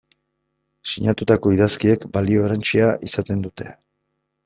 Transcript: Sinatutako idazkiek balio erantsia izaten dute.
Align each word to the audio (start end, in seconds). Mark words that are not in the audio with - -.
Sinatutako 0.91 1.53
idazkiek 1.57 2.09
balio 2.17 2.49
erantsia 2.49 2.91
izaten 3.13 3.49
dute. 3.49 3.73